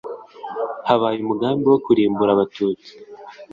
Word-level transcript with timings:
habaye 0.87 1.17
umugambi 1.21 1.65
wo 1.71 1.77
kurimbura 1.85 2.29
abatutsi 2.33 2.91